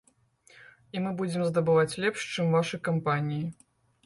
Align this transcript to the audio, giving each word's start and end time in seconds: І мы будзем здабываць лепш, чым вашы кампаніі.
І 0.97 1.03
мы 1.03 1.11
будзем 1.19 1.43
здабываць 1.49 1.97
лепш, 2.05 2.25
чым 2.33 2.51
вашы 2.57 2.81
кампаніі. 2.89 3.45